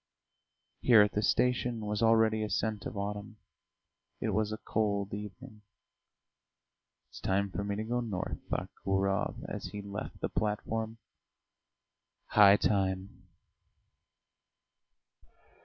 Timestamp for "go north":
7.83-8.39